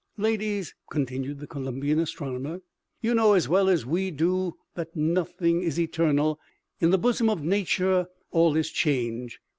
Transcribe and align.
"L,adies," 0.17 0.73
continued 0.89 1.37
the 1.37 1.45
Columbian 1.45 1.99
astronomer," 1.99 2.63
you 3.03 3.13
know 3.13 3.33
as 3.33 3.47
well 3.47 3.69
as 3.69 3.85
we 3.85 4.09
do 4.09 4.55
that 4.73 4.95
nothing 4.95 5.61
is 5.61 5.79
eternal. 5.79 6.39
In 6.79 6.89
the 6.89 6.97
bosom 6.97 7.29
of 7.29 7.43
nature 7.43 8.07
all 8.31 8.55
is 8.57 8.71
change. 8.71 9.37